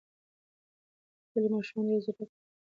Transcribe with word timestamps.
د 1.23 1.23
کلي 1.31 1.47
ماشومان 1.55 1.83
ډېر 1.89 1.99
ځیرک 2.05 2.17
دي. 2.29 2.35